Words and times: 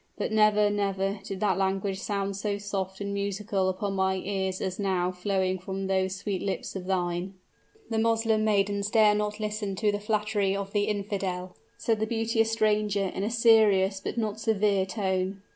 But 0.17 0.31
never, 0.31 0.71
never 0.71 1.19
did 1.23 1.41
that 1.41 1.59
language 1.59 1.99
sound 1.99 2.35
so 2.35 2.57
soft 2.57 3.01
and 3.01 3.13
musical 3.13 3.69
upon 3.69 3.93
my 3.93 4.15
ears 4.15 4.59
as 4.59 4.79
now, 4.79 5.11
flowing 5.11 5.59
from 5.59 5.85
those 5.85 6.15
sweet 6.15 6.41
lips 6.41 6.75
of 6.75 6.87
thine." 6.87 7.35
"The 7.91 7.99
Moslem 7.99 8.43
maiden 8.43 8.81
dares 8.91 9.17
not 9.19 9.39
listen 9.39 9.75
to 9.75 9.91
the 9.91 9.99
flattery 9.99 10.55
of 10.55 10.71
the 10.73 10.85
infidel," 10.85 11.55
said 11.77 11.99
the 11.99 12.07
beauteous 12.07 12.51
stranger 12.51 13.09
in 13.13 13.23
a 13.23 13.29
serious 13.29 13.99
but 13.99 14.17
not 14.17 14.39
severe 14.39 14.87
tone. 14.87 15.43